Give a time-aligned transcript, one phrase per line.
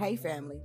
[0.00, 0.56] Hey, family.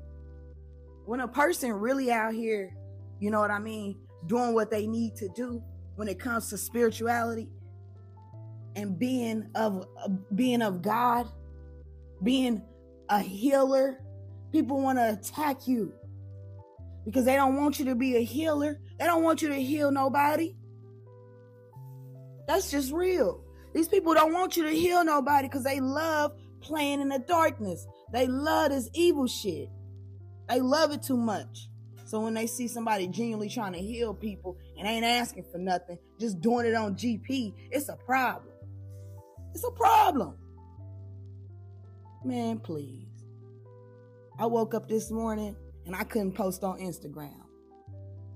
[1.06, 2.74] When a person really out here,
[3.20, 3.98] you know what I mean,
[4.28, 5.62] doing what they need to do
[5.96, 7.50] when it comes to spirituality
[8.78, 9.88] and being of
[10.36, 11.28] being of God,
[12.24, 12.64] being
[13.10, 14.00] a healer,
[14.54, 15.92] people want to attack you
[17.04, 18.80] because they don't want you to be a healer.
[18.98, 20.56] They don't want you to heal nobody.
[22.48, 23.44] That's just real.
[23.74, 26.32] These people don't want you to heal nobody because they love
[26.62, 27.86] playing in the darkness.
[28.12, 29.70] They love this evil shit.
[30.48, 31.70] They love it too much.
[32.06, 35.98] So when they see somebody genuinely trying to heal people and ain't asking for nothing,
[36.20, 38.54] just doing it on GP, it's a problem.
[39.54, 40.36] It's a problem.
[42.24, 43.08] Man, please.
[44.38, 47.42] I woke up this morning and I couldn't post on Instagram.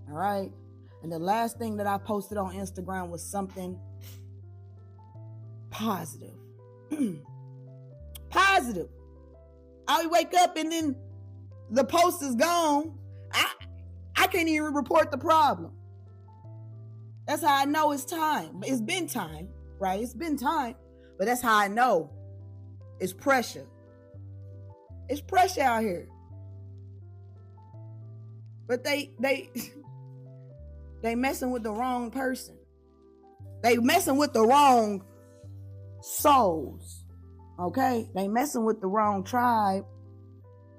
[0.08, 0.52] All right.
[1.04, 3.80] And the last thing that I posted on Instagram was something
[5.70, 6.36] positive.
[8.30, 8.90] positive.
[9.90, 10.96] I wake up and then
[11.72, 12.94] the post is gone.
[13.34, 13.52] I
[14.16, 15.72] I can't even report the problem.
[17.28, 18.62] That's how I know it's time.
[18.64, 20.00] It's been time, right?
[20.00, 20.76] It's been time.
[21.18, 22.12] But that's how I know
[23.00, 23.66] it's pressure.
[25.09, 26.08] It's pressure out here.
[28.68, 29.50] But they they
[31.02, 32.58] they messing with the wrong person.
[33.64, 35.03] They messing with the wrong
[36.02, 36.98] souls.
[37.60, 38.10] Okay?
[38.16, 39.86] They messing with the wrong tribe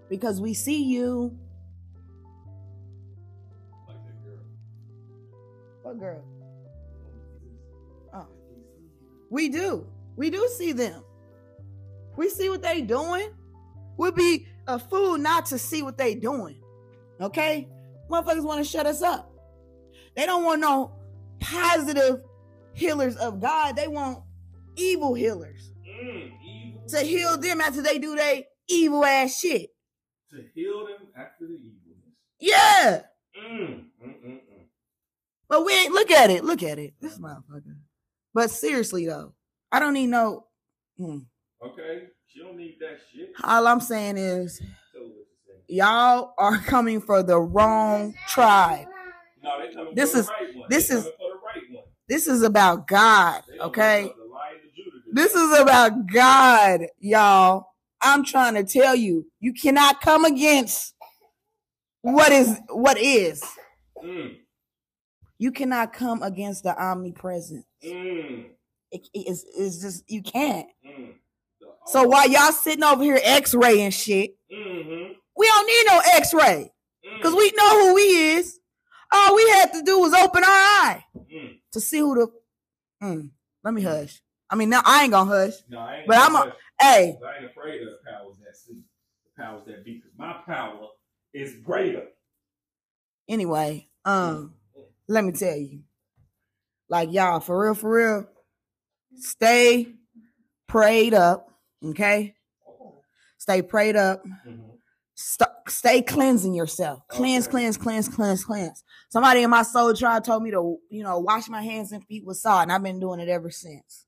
[0.09, 1.36] because we see you.
[3.86, 4.39] Like that girl.
[5.83, 6.25] What girl?
[8.14, 8.27] Oh.
[9.31, 9.86] We do.
[10.17, 11.05] We do see them.
[12.17, 13.31] We see what they doing.
[13.97, 16.62] We'd be a fool not to see what they doing.
[17.20, 17.69] Okay?
[18.08, 19.31] Motherfuckers want to shut us up.
[20.17, 20.92] They don't want no
[21.39, 22.23] positive
[22.73, 23.77] healers of God.
[23.77, 24.23] They want
[24.77, 25.70] evil healers
[26.03, 26.33] Mm.
[26.91, 29.70] To heal them after they do they evil ass shit.
[30.30, 32.14] To heal them after the evilness.
[32.38, 33.02] Yeah.
[33.38, 34.41] Mm, mm, mm, mm.
[35.48, 36.45] But we ain't look at it.
[36.45, 36.95] Look at it.
[37.01, 37.77] This motherfucker.
[38.34, 39.34] But seriously though,
[39.73, 40.46] I don't need no.
[40.98, 41.18] Hmm.
[41.64, 42.05] Okay.
[42.27, 43.30] She don't need that shit.
[43.42, 45.74] All I'm saying is Tell her what to say.
[45.74, 48.86] y'all are coming for the wrong tribe.
[49.42, 50.67] No, they coming This for is- the right one.
[50.70, 51.34] this is- coming for the
[51.74, 51.84] right.
[52.08, 54.05] This is about God, okay?
[54.07, 57.66] want the Lion of Judah to- This is about God, y'all.
[58.02, 60.94] I'm trying to tell you, you cannot come against
[62.02, 63.42] what is what is.
[64.02, 64.36] Mm,
[65.38, 67.64] You cannot come against the omnipresent.
[67.84, 68.50] mm,
[68.92, 70.68] It- it's, it's just you can't.
[70.86, 71.14] mm.
[71.86, 76.70] So while y'all sitting over here X-ray and shit, Mhm, we don't need no X-ray
[77.06, 78.58] mm, because we know who he is.
[79.12, 81.60] All we had to do was open our eye mm.
[81.72, 83.06] to see who the.
[83.06, 83.30] Mm,
[83.64, 84.22] let me hush.
[84.50, 85.55] I mean, now I ain't gonna hush.
[85.68, 88.83] No, I ain't But I'm a- Hey, I ain't afraid of the powers that see,
[89.24, 90.88] the powers that be, because my power
[91.33, 92.08] is greater.
[93.28, 94.55] anyway, um,
[95.08, 95.83] let me tell you,
[96.89, 98.28] like y'all, for real, for real,
[99.16, 99.94] stay
[100.68, 101.50] prayed up,
[101.84, 102.34] okay?
[103.39, 104.22] Stay prayed up.
[104.24, 104.78] Mhm.
[105.14, 107.06] St- stay cleansing yourself.
[107.08, 107.52] Cleanse, Okay.
[107.52, 108.84] cleanse, cleanse, cleanse, cleanse.
[109.10, 112.24] Somebody in my soul tribe told me to, you know, wash my hands and feet
[112.24, 114.06] with salt, and I've been doing it ever since.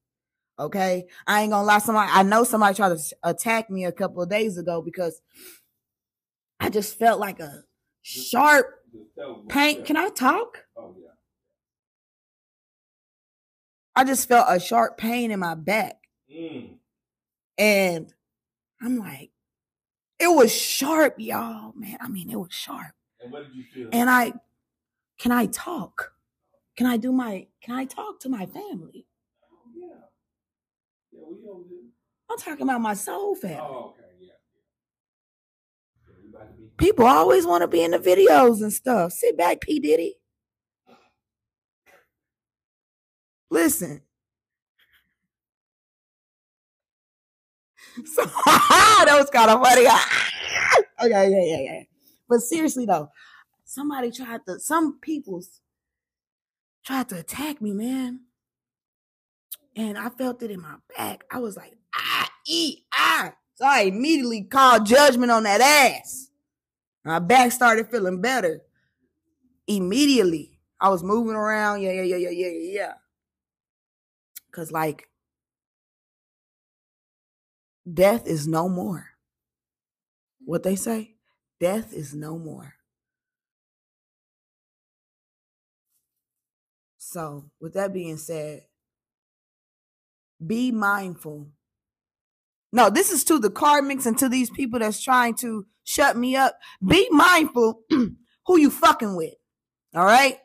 [0.63, 1.79] Okay, I ain't gonna lie.
[1.79, 5.21] Somebody, I know somebody tried to attack me a couple of days ago because
[6.61, 7.65] I just felt like a
[8.03, 9.85] sharp Just tell them what pain.
[9.85, 10.65] Can I talk?
[10.77, 11.09] Oh yeah.
[13.97, 15.97] I just felt a sharp pain in my back.
[16.33, 16.77] Mm.
[17.59, 18.13] And
[18.81, 19.31] I'm like,
[20.21, 21.73] it was sharp, y'all.
[21.75, 22.95] Man, I mean, it was sharp.
[23.21, 23.89] And what did you feel?
[23.93, 24.33] And I,
[25.19, 26.13] can I talk?
[26.77, 29.07] Can I do my, can I talk to my family?
[29.45, 29.89] Oh, yeah.
[31.12, 31.12] Yeah, we over here.
[32.31, 33.59] I'm talking about my soul family.
[33.61, 34.29] Oh, okay, yeah.
[34.29, 34.33] yeah.
[36.07, 36.69] yeah we about to be.
[36.79, 39.13] People always want to be in the videos and stuff.
[39.13, 39.81] Sit back, P.
[39.81, 40.17] Diddy.
[43.51, 44.03] Listen.
[48.07, 49.87] So that was kind of funny.
[50.75, 51.83] Oh, okay, yeah, yeah, yeah.
[52.29, 53.11] But seriously though,
[53.65, 55.61] somebody tried to, some people's
[56.87, 58.21] tried to attack me, man.
[59.77, 61.25] And I felt it in my back.
[61.31, 63.33] I was like, ah, e, ah.
[63.55, 66.29] So I immediately called judgment on that ass.
[67.05, 68.63] My back started feeling better.
[69.67, 70.59] Immediately.
[70.81, 71.83] I was moving around.
[71.83, 72.93] Yeah, yeah, yeah, yeah, yeah, yeah, yeah.
[74.53, 75.09] Cause like
[77.93, 79.07] death is no more.
[80.45, 81.15] What they say?
[81.61, 82.75] Death is no more.
[86.99, 88.65] So, with that being said,
[90.47, 91.49] be mindful
[92.73, 96.37] No, this is to the karmics and to these people that's trying to shut me
[96.37, 96.59] up.
[96.87, 99.35] Be mindful who you fucking with.
[99.95, 100.39] All right?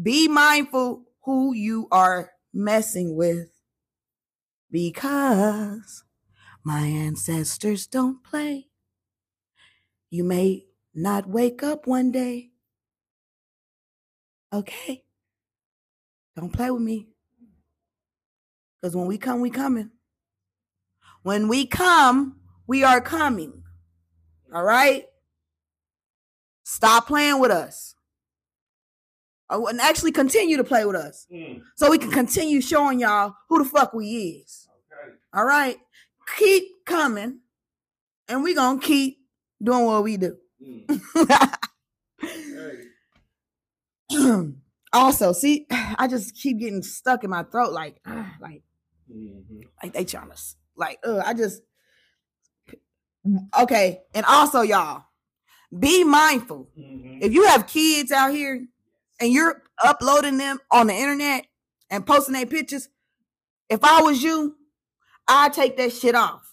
[0.00, 3.50] Be mindful who you are messing with
[4.70, 6.04] because
[6.64, 8.68] my ancestors don't play.
[10.10, 12.50] You may not wake up one day.
[14.52, 15.04] Okay?
[16.36, 17.08] Don't play with me.
[18.86, 19.90] Because when we come, we coming.
[21.24, 22.36] When we come,
[22.68, 23.64] we are coming.
[24.54, 25.06] All right?
[26.62, 27.96] Stop playing with us.
[29.50, 31.26] Oh, and actually continue to play with us.
[31.34, 31.62] Mm.
[31.74, 34.06] So we can continue showing y'all who the fuck we
[34.46, 34.68] is.
[34.92, 35.16] Okay.
[35.34, 35.78] All right?
[36.36, 37.40] Keep coming.
[38.28, 39.18] And we gonna keep
[39.60, 40.36] doing what we do.
[40.62, 41.56] Mm.
[44.96, 48.00] Also, see, I just keep getting stuck in my throat, like,
[48.40, 48.62] like,
[49.10, 49.62] Mhm.
[49.82, 50.36] like they trying to,
[50.76, 51.62] like, uh, I just,
[53.58, 54.02] okay.
[54.14, 55.04] And also, y'all,
[55.76, 56.70] be mindful.
[56.78, 57.18] Mhm.
[57.22, 58.66] If you have kids out here
[59.20, 61.46] and you're uploading them on the internet
[61.90, 62.88] and posting their pictures,
[63.68, 64.56] if I was you,
[65.28, 66.52] I'd take that shit off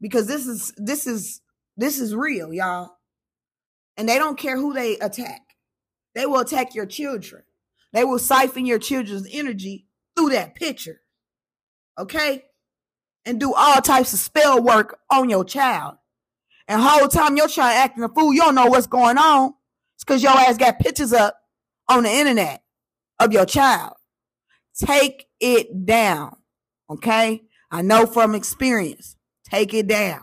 [0.00, 1.40] because this is this is
[1.76, 2.98] this is real, y'all.
[3.96, 5.56] And they don't care who they attack.
[6.14, 7.42] They will attack your children.
[7.92, 9.86] They will siphon your children's energy
[10.16, 11.00] through that picture.
[11.98, 12.44] Okay?
[13.24, 15.96] And do all types of spell work on your child.
[16.68, 19.54] And whole time your child acting a fool, you don't know what's going on.
[19.96, 21.36] It's because your ass got pictures up
[21.88, 22.62] on the internet
[23.20, 23.94] of your child.
[24.76, 26.36] Take it down.
[26.90, 27.42] Okay?
[27.70, 29.16] I know from experience.
[29.44, 30.22] Take it down.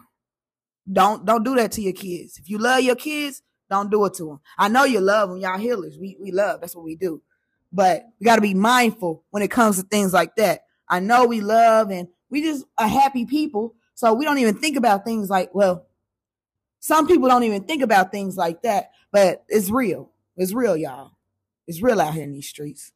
[0.91, 2.37] Don't don't do that to your kids.
[2.37, 4.39] If you love your kids, don't do it to them.
[4.57, 5.37] I know you love them.
[5.37, 5.97] Y'all healers.
[5.97, 6.59] We we love.
[6.59, 7.21] That's what we do.
[7.71, 10.61] But we got to be mindful when it comes to things like that.
[10.91, 13.73] I know we love and we just are happy people.
[13.95, 15.87] So we don't even think about things like, well,
[16.81, 20.11] some people don't even think about things like that, but it's real.
[20.35, 21.11] It's real, y'all.
[21.67, 22.91] It's real out here in these streets.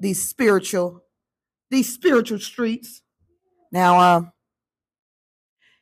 [0.00, 1.04] These spiritual,
[1.70, 3.02] these spiritual streets.
[3.70, 4.32] Now, um,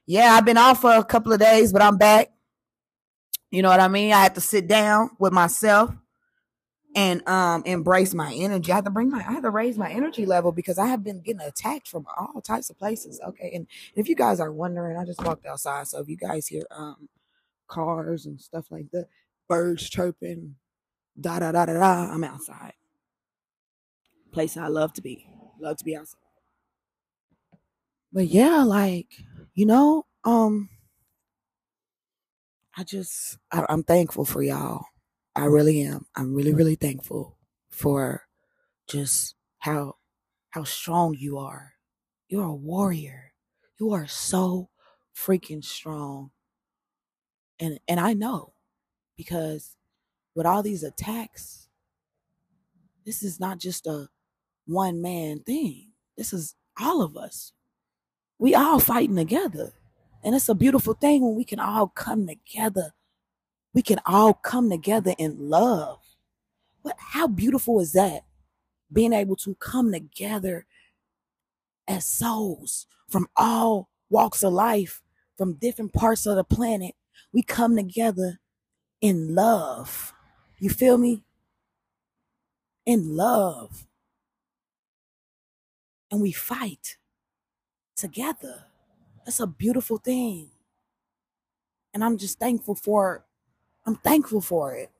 [0.06, 2.28] yeah, I've been off for a couple of days, but I'm back.
[3.50, 4.12] You know what I mean?
[4.12, 5.90] I had to sit down with myself
[6.96, 8.72] and um embrace my energy.
[8.72, 11.04] I had to bring my I had to raise my energy level because I have
[11.04, 13.20] been getting attacked from all types of places.
[13.26, 13.52] Okay.
[13.54, 15.88] And if you guys are wondering, I just walked outside.
[15.88, 17.08] So if you guys hear um
[17.68, 19.08] cars and stuff like that,
[19.48, 20.56] birds chirping,
[21.20, 22.74] da da da da da, I'm outside.
[24.32, 25.26] Place I love to be.
[25.60, 26.20] Love to be outside.
[28.12, 29.08] But yeah, like,
[29.54, 30.70] you know, um
[32.76, 34.86] I just I, I'm thankful for y'all.
[35.36, 36.06] I really am.
[36.16, 37.36] I'm really, really thankful
[37.70, 38.26] for
[38.88, 39.96] just how
[40.50, 41.74] how strong you are.
[42.28, 43.32] You're a warrior.
[43.78, 44.68] You are so
[45.16, 46.30] freaking strong.
[47.60, 48.54] And and I know
[49.16, 49.76] because
[50.34, 51.68] with all these attacks,
[53.06, 54.08] this is not just a
[54.66, 55.92] one man thing.
[56.16, 57.52] This is all of us.
[58.38, 59.72] We all fighting together.
[60.22, 62.92] And it's a beautiful thing when we can all come together.
[63.72, 66.00] We can all come together in love.
[66.82, 68.24] What how beautiful is that?
[68.92, 70.66] Being able to come together
[71.86, 75.02] as souls from all walks of life,
[75.36, 76.94] from different parts of the planet.
[77.32, 78.40] We come together
[79.00, 80.12] in love.
[80.58, 81.22] You feel me?
[82.86, 83.86] In love.
[86.10, 86.96] And we fight
[87.96, 88.64] together.
[89.24, 90.50] That's a beautiful thing.
[91.94, 93.24] And I'm just thankful for
[93.86, 94.90] I'm thankful for it.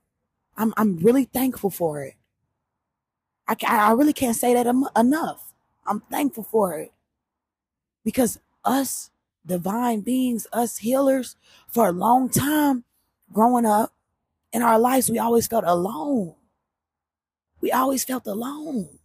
[0.57, 2.15] I'm I'm really thankful for it.
[3.49, 5.53] I I really can't say that enough.
[5.87, 6.93] I'm thankful for it.
[8.05, 9.11] Because us
[9.47, 11.37] divine beings, us healers
[11.69, 12.85] for a long time
[13.33, 13.93] growing up
[14.53, 16.35] in our lives we always felt alone.
[17.61, 18.99] We always felt alone.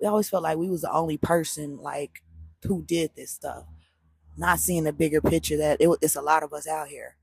[0.00, 2.22] We always felt like we was the only person like
[2.64, 3.64] who did this stuff
[4.36, 7.16] not seeing the bigger picture that it, it's a lot of us out here.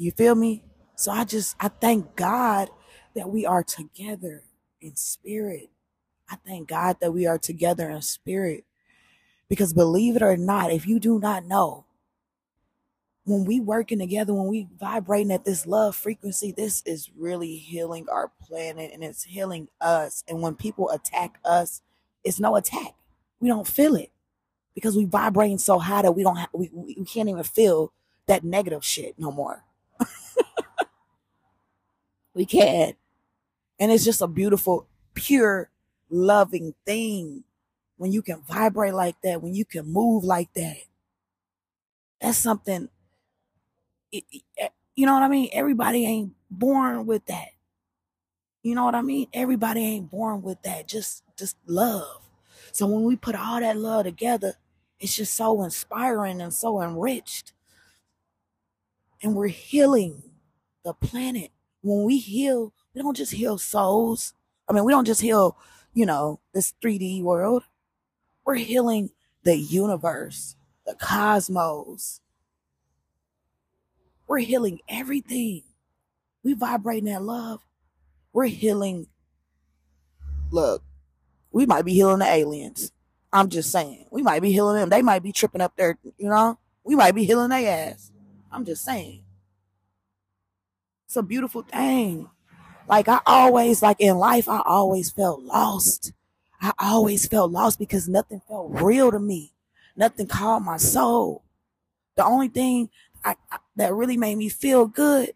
[0.00, 0.62] You feel me?
[0.96, 2.70] So I just I thank God
[3.14, 4.44] that we are together
[4.80, 5.68] in spirit.
[6.30, 8.64] I thank God that we are together in spirit.
[9.50, 11.84] Because believe it or not, if you do not know,
[13.26, 18.06] when we working together, when we vibrating at this love frequency, this is really healing
[18.10, 20.24] our planet and it's healing us.
[20.26, 21.82] And when people attack us,
[22.24, 22.94] it's no attack.
[23.38, 24.12] We don't feel it
[24.74, 27.92] because we vibrating so high that we don't we, we we can't even feel
[28.28, 29.64] that negative shit no more.
[32.34, 32.96] We can't.
[33.78, 35.70] And it's just a beautiful, pure,
[36.10, 37.44] loving thing
[37.96, 40.76] when you can vibrate like that, when you can move like that.
[42.20, 42.88] That's something,
[44.12, 44.24] it,
[44.56, 45.48] it, you know what I mean?
[45.52, 47.48] Everybody ain't born with that.
[48.62, 49.28] You know what I mean?
[49.32, 50.86] Everybody ain't born with that.
[50.86, 52.20] Just, just love.
[52.72, 54.54] So when we put all that love together,
[54.98, 57.52] it's just so inspiring and so enriched.
[59.22, 60.22] And we're healing
[60.84, 61.50] the planet.
[61.82, 64.34] When we heal, we don't just heal souls.
[64.68, 65.56] I mean, we don't just heal,
[65.94, 67.64] you know, this 3D world.
[68.44, 69.10] We're healing
[69.42, 70.56] the universe,
[70.86, 72.20] the cosmos.
[74.26, 75.62] We're healing everything.
[76.44, 77.60] We vibrate that love.
[78.32, 79.08] We're healing.
[80.50, 80.82] Look,
[81.50, 82.92] we might be healing the aliens.
[83.32, 84.06] I'm just saying.
[84.10, 84.88] We might be healing them.
[84.88, 86.58] They might be tripping up there, you know?
[86.84, 88.10] We might be healing their ass.
[88.50, 89.22] I'm just saying.
[91.10, 92.30] It's a beautiful thing.
[92.86, 96.12] Like I always, like in life, I always felt lost.
[96.60, 99.52] I always felt lost because nothing felt real to me.
[99.96, 101.42] Nothing called my soul.
[102.14, 102.90] The only thing
[103.24, 105.32] I, I, that really made me feel good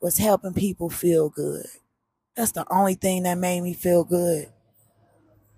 [0.00, 1.66] was helping people feel good.
[2.34, 4.48] That's the only thing that made me feel good.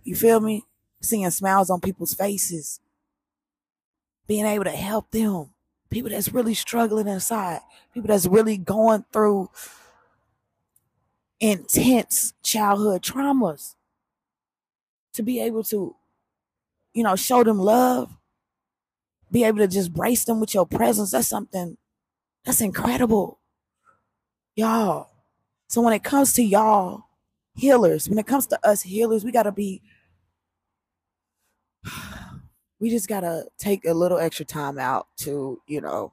[0.04, 0.66] You feel me?
[1.00, 2.78] Seeing smiles on people's faces.
[4.26, 5.48] Being able to help them.
[5.90, 7.61] People that's really struggling inside.
[7.95, 9.50] People that's really going through
[11.40, 13.75] intense childhood traumas
[15.12, 15.95] to be able to,
[16.95, 18.11] you know, show them love,
[19.31, 21.11] be able to just brace them with your presence.
[21.11, 21.76] That's something
[22.45, 23.38] that's incredible.
[24.55, 25.09] Y'all.
[25.69, 27.05] So when it comes to y'all
[27.55, 29.83] healers, when it comes to us healers, we got to be,
[32.78, 36.12] we just got to take a little extra time out to, you know,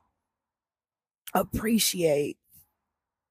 [1.34, 2.38] appreciate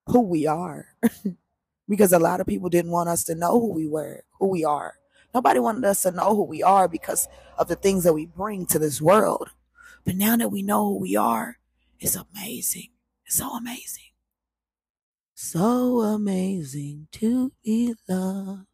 [0.06, 0.86] who we are.
[1.88, 4.64] because a lot of people didn't want us to know who we were, who we
[4.64, 4.94] are.
[5.34, 8.66] Nobody wanted us to know who we are because of the things that we bring
[8.66, 9.50] to this world.
[10.04, 11.58] But now that we know who we are,
[11.98, 12.90] it's amazing.
[13.24, 14.10] It's so amazing.
[15.34, 18.66] So amazing to be loved.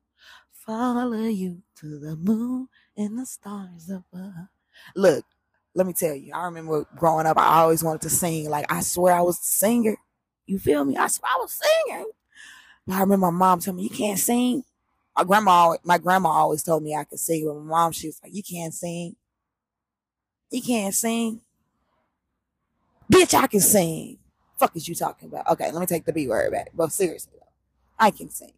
[0.53, 4.49] Follow you to the moon and the stars above.
[4.97, 5.25] Look,
[5.75, 8.51] let me tell you, I remember growing up, I always wanted to sing.
[8.51, 9.97] Like, I swear I was a singer.
[10.47, 10.97] You feel me?
[10.97, 11.53] I swear I was
[11.87, 12.07] singing.
[12.91, 14.65] I remember my mom telling me, you can't sing.
[15.17, 18.21] My grandma, my grandma always told me I could sing, but my mom, she was
[18.23, 19.17] like, you can't sing.
[20.51, 21.41] You can't sing.
[23.13, 24.19] Bitch, I can sing.
[24.59, 25.49] Fuck is you talking about?
[25.49, 26.71] Okay, let me take the B word back.
[26.75, 27.47] But seriously though,
[27.99, 28.53] I can sing.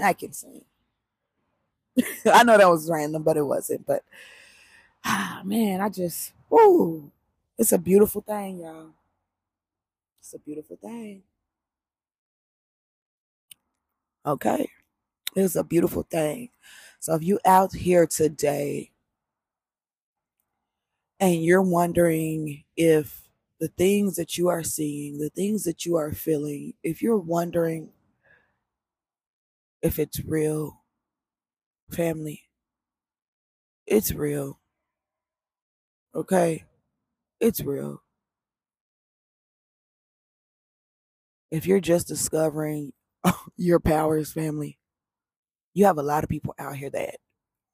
[0.00, 0.64] I can sing.
[2.26, 3.86] I know that was random, but it wasn't.
[3.86, 4.04] But
[5.04, 7.10] ah man, I just woo.
[7.58, 8.90] It's a beautiful thing, y'all.
[10.20, 11.22] It's a beautiful thing.
[14.26, 14.68] Okay.
[15.36, 16.50] It's a beautiful thing.
[17.00, 18.90] So if you out here today
[21.20, 23.22] and you're wondering if
[23.60, 27.90] the things that you are seeing, the things that you are feeling, if you're wondering
[29.82, 30.82] if it's real,
[31.90, 32.42] family,
[33.86, 34.60] it's real.
[36.14, 36.64] Okay?
[37.40, 38.02] It's real.
[41.50, 42.92] If you're just discovering
[43.56, 44.78] your powers, family.
[45.74, 47.16] You have a lot of people out here that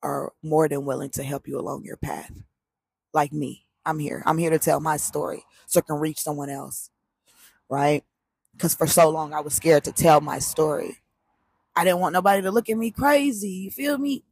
[0.02, 2.32] are more than willing to help you along your path.
[3.14, 3.66] Like me.
[3.84, 4.22] I'm here.
[4.26, 6.90] I'm here to tell my story so it can reach someone else.
[7.68, 8.04] Right?
[8.52, 10.98] Because for so long I was scared to tell my story.
[11.74, 13.48] I didn't want nobody to look at me crazy.
[13.48, 14.24] You feel me?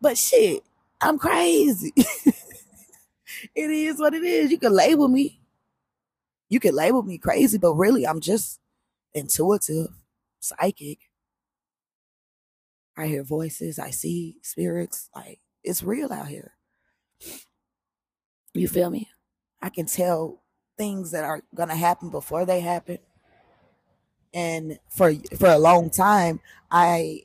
[0.00, 0.64] But shit,
[1.00, 1.92] I'm crazy.
[1.96, 4.50] it is what it is.
[4.50, 5.40] You can label me.
[6.48, 8.58] You can label me crazy, but really I'm just
[9.14, 9.88] intuitive
[10.40, 10.98] psychic.
[12.96, 15.08] I hear voices, I see spirits.
[15.14, 16.52] Like it's real out here.
[18.52, 19.08] You feel me?
[19.62, 20.42] I can tell
[20.76, 22.98] things that are gonna happen before they happen.
[24.34, 27.24] And for for a long time, I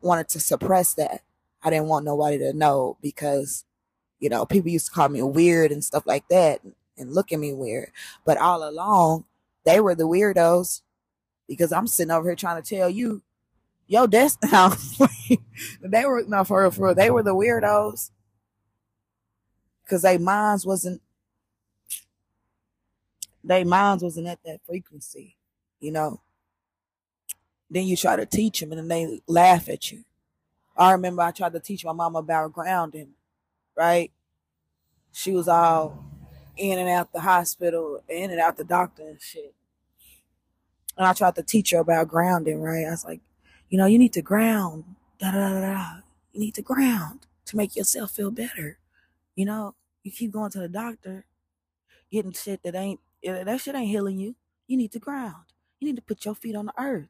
[0.00, 1.22] wanted to suppress that.
[1.62, 3.64] I didn't want nobody to know because,
[4.20, 6.60] you know, people used to call me weird and stuff like that
[6.96, 7.90] and look at me weird.
[8.24, 9.24] But all along,
[9.64, 10.82] they were the weirdos
[11.48, 13.22] because I'm sitting over here trying to tell you,
[13.88, 14.74] yo, that's how
[15.82, 18.10] they were no for real, for real, they were the weirdos
[19.84, 21.02] because they minds wasn't
[23.44, 25.36] they minds wasn't at that frequency,
[25.80, 26.20] you know.
[27.70, 30.04] Then you try to teach them and then they laugh at you.
[30.76, 33.10] I remember I tried to teach my mom about grounding,
[33.76, 34.10] right?
[35.12, 36.04] She was all
[36.56, 39.54] in and out the hospital, in and out the doctor and shit.
[40.96, 42.86] And I tried to teach her about grounding, right?
[42.86, 43.20] I was like,
[43.68, 44.84] you know, you need to ground.
[45.18, 45.86] Da da da da.
[46.32, 47.26] You need to ground.
[47.46, 48.78] to make yourself feel better.
[49.34, 51.24] You know, you keep going to the doctor,
[52.12, 54.34] getting shit that ain't that shit ain't healing you.
[54.66, 55.44] You need to ground.
[55.80, 57.08] You need to put your feet on the earth.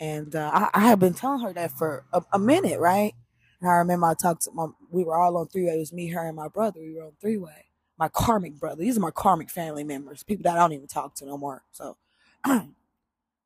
[0.00, 3.14] And uh, I, I have been telling her that for a, a minute, right?
[3.60, 5.74] And I remember I talked to my, we were all on three way.
[5.76, 6.80] It was me, her, and my brother.
[6.80, 7.66] We were on three way.
[7.98, 8.82] My karmic brother.
[8.82, 11.62] These are my karmic family members, people that I don't even talk to no more.
[11.72, 11.96] So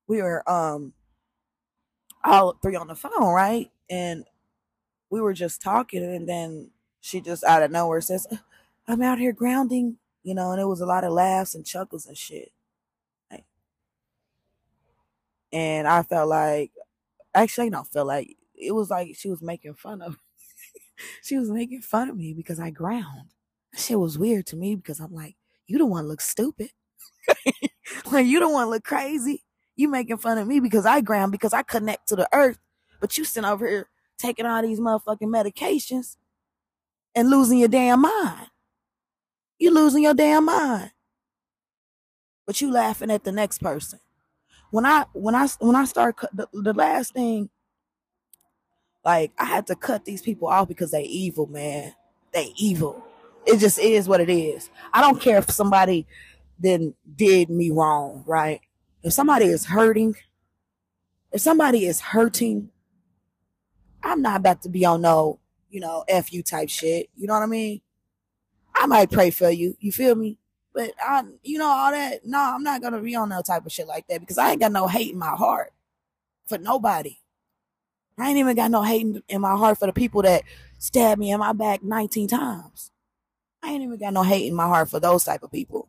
[0.08, 0.94] we were um
[2.24, 3.70] all three on the phone, right?
[3.90, 4.24] And
[5.10, 8.26] we were just talking, and then she just out of nowhere says,
[8.88, 12.06] I'm out here grounding, you know, and it was a lot of laughs and chuckles
[12.06, 12.52] and shit.
[15.52, 16.72] And I felt like,
[17.34, 20.16] actually, I don't feel like it was like she was making fun of.
[21.22, 23.30] she was making fun of me because I ground.
[23.76, 25.36] Shit was weird to me because I'm like,
[25.66, 26.70] you don't want to look stupid.
[28.12, 29.44] like you don't want to look crazy.
[29.76, 32.58] You making fun of me because I ground because I connect to the earth,
[33.00, 33.88] but you sitting over here
[34.18, 36.16] taking all these motherfucking medications
[37.14, 38.48] and losing your damn mind.
[39.58, 40.92] You losing your damn mind.
[42.46, 44.00] But you laughing at the next person.
[44.70, 47.48] When I when I when I start the, the last thing
[49.04, 51.94] like I had to cut these people off because they evil, man.
[52.32, 53.04] They evil.
[53.46, 54.68] It just is what it is.
[54.92, 56.06] I don't care if somebody
[56.58, 58.60] then did me wrong, right?
[59.02, 60.16] If somebody is hurting,
[61.32, 62.70] if somebody is hurting,
[64.02, 67.08] I'm not about to be on no, you know, F you type shit.
[67.16, 67.80] You know what I mean?
[68.74, 69.76] I might pray for you.
[69.80, 70.38] You feel me?
[70.78, 72.24] But I, you know, all that.
[72.24, 74.60] No, I'm not gonna be on no type of shit like that because I ain't
[74.60, 75.72] got no hate in my heart
[76.46, 77.16] for nobody.
[78.16, 80.44] I ain't even got no hate in my heart for the people that
[80.78, 82.92] stabbed me in my back 19 times.
[83.60, 85.88] I ain't even got no hate in my heart for those type of people.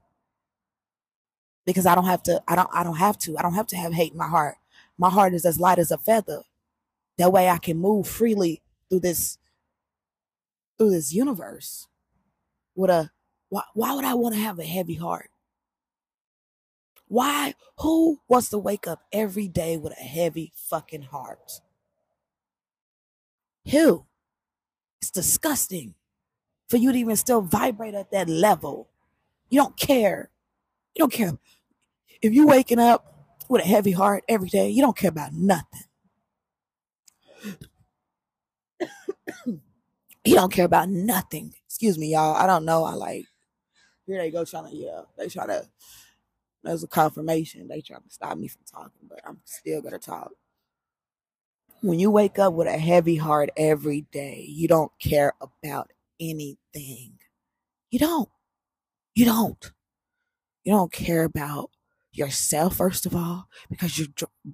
[1.67, 3.77] Because I don't have to, I don't, I don't have to, I don't have to
[3.77, 4.55] have hate in my heart.
[4.97, 6.41] My heart is as light as a feather.
[7.19, 9.37] That way I can move freely through this,
[10.79, 11.87] through this universe
[12.73, 13.11] with a
[13.49, 15.29] why, why would I want to have a heavy heart?
[17.07, 17.55] Why?
[17.79, 21.61] Who wants to wake up every day with a heavy fucking heart?
[23.71, 24.05] Who?
[25.01, 25.95] It's disgusting
[26.69, 28.89] for you to even still vibrate at that level.
[29.49, 30.29] You don't care.
[30.95, 31.37] You don't care.
[32.21, 33.05] If you're waking up
[33.49, 35.83] with a heavy heart every day, you don't care about nothing.
[39.45, 41.55] you don't care about nothing.
[41.65, 42.35] Excuse me, y'all.
[42.35, 42.83] I don't know.
[42.83, 43.25] I like
[44.09, 45.01] here they go trying to yeah.
[45.17, 45.65] They try to
[46.63, 47.67] there's a confirmation.
[47.67, 50.31] They try to stop me from talking, but I'm still gonna talk.
[51.81, 57.13] When you wake up with a heavy heart every day, you don't care about anything.
[57.91, 58.29] You don't.
[59.15, 59.71] You don't.
[60.63, 61.71] You don't care about
[62.11, 64.07] yourself, first of all, because you're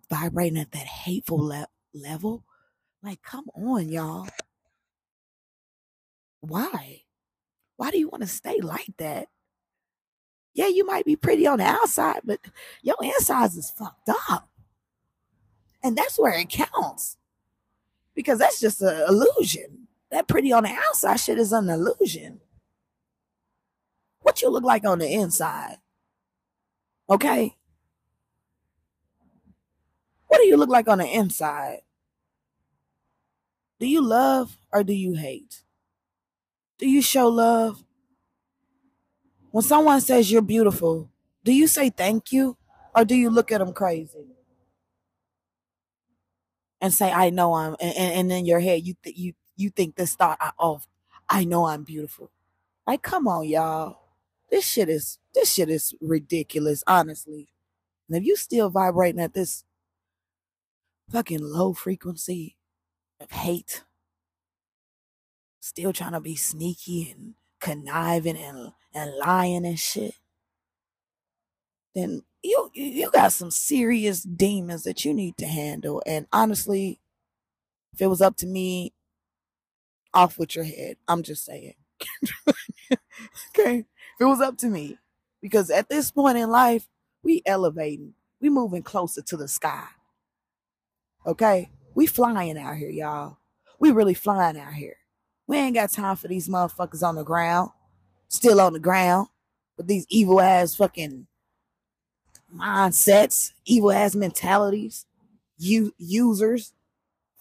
[0.09, 2.43] vibrating at that hateful le- level.
[3.03, 4.27] Like, come on, y'all.
[6.41, 7.01] Why?
[7.77, 9.27] Why do you want to stay like that?
[10.55, 12.39] Yeah, you might be pretty on the outside, but
[12.81, 14.49] your insides is fucked up.
[15.83, 17.17] And that's where it counts.
[18.15, 19.87] Because that's just an illusion.
[20.11, 22.39] That pretty on the outside shit is an illusion.
[24.21, 25.77] What you look like on the inside?
[27.09, 27.57] Okay?
[30.27, 31.81] What do you look like on the inside?
[33.79, 35.63] Do you love or do you hate?
[36.77, 37.84] Do you show love?
[39.55, 41.09] When someone says you're beautiful,
[41.45, 42.57] do you say thank you
[42.93, 44.25] or do you look at them crazy?
[46.81, 49.95] And say, I know I'm, and, and, in your head, you, th- you, you think
[49.95, 50.85] this thought of,
[51.29, 52.31] I know I'm beautiful.
[52.85, 53.97] Like, come on, y'all.
[54.51, 57.47] This shit is, this shit is ridiculous, honestly.
[58.09, 59.63] And if you still vibrating at this
[61.09, 62.57] fucking low frequency
[63.21, 63.85] of hate,
[65.61, 70.13] still trying to be sneaky and conniving and and lying and shit,
[71.95, 76.03] then you you got some serious demons that you need to handle.
[76.05, 76.99] And honestly,
[77.93, 78.93] if it was up to me,
[80.13, 80.97] off with your head.
[81.07, 81.73] I'm just saying.
[82.47, 83.79] okay.
[83.79, 84.97] If it was up to me.
[85.41, 86.87] Because at this point in life,
[87.23, 88.13] we elevating.
[88.39, 89.85] We moving closer to the sky.
[91.25, 91.69] Okay?
[91.95, 93.37] We flying out here, y'all.
[93.79, 94.97] We really flying out here.
[95.47, 97.69] We ain't got time for these motherfuckers on the ground
[98.35, 99.27] still on the ground
[99.77, 101.27] with these evil ass fucking
[102.55, 105.05] mindsets, evil ass mentalities,
[105.57, 106.73] you users,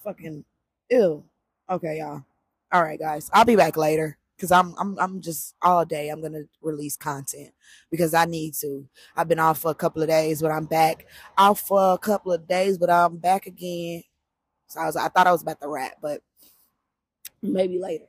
[0.03, 0.45] fucking
[0.91, 1.25] ill.
[1.69, 2.25] Okay, y'all.
[2.73, 3.31] All right, guys.
[3.33, 6.09] I'll be back later because I'm I'm I'm just all day.
[6.09, 7.51] I'm gonna release content
[7.91, 8.87] because I need to.
[9.17, 11.07] I've been off for a couple of days, but I'm back.
[11.39, 14.03] Off for a couple of days, but I'm back again.
[14.67, 16.21] So I was I thought I was about to rap, but
[17.53, 18.07] maybe later.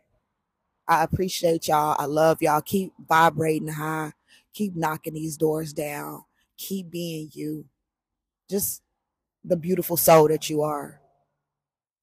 [0.88, 1.96] I appreciate y'all.
[1.98, 2.62] I love y'all.
[2.62, 4.14] Keep vibrating high.
[4.54, 6.24] Keep knocking these doors down.
[6.58, 7.66] Keep being you.
[8.50, 8.82] Just
[9.44, 11.02] the beautiful soul that you are.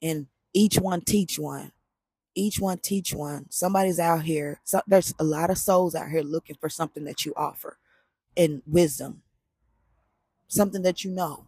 [0.00, 1.72] And each one teach one.
[2.34, 3.46] Each one teach one.
[3.50, 4.60] Somebody's out here.
[4.64, 7.78] So there's a lot of souls out here looking for something that you offer
[8.36, 9.22] and wisdom.
[10.48, 11.46] Something that you know.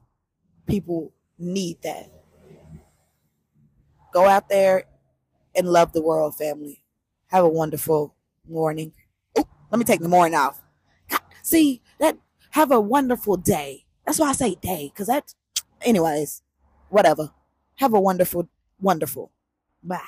[0.66, 2.10] People need that.
[4.12, 4.84] Go out there
[5.54, 6.84] and love the world, family.
[7.28, 8.14] Have a wonderful
[8.48, 8.92] morning.
[9.38, 10.62] Ooh, let me take the morning off.
[11.42, 12.16] See that?
[12.50, 13.84] Have a wonderful day.
[14.06, 15.34] That's why I say day, because that's,
[15.82, 16.42] anyways,
[16.88, 17.32] whatever.
[17.76, 18.48] Have a wonderful,
[18.80, 19.32] wonderful.
[19.82, 20.00] Bye.